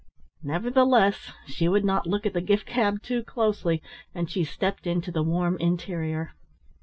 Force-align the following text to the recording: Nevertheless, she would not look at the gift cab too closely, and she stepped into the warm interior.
Nevertheless, 0.41 1.31
she 1.45 1.67
would 1.69 1.85
not 1.85 2.07
look 2.07 2.25
at 2.25 2.33
the 2.33 2.41
gift 2.41 2.65
cab 2.65 3.03
too 3.03 3.21
closely, 3.23 3.83
and 4.15 4.31
she 4.31 4.43
stepped 4.43 4.87
into 4.87 5.11
the 5.11 5.21
warm 5.21 5.57
interior. 5.59 6.31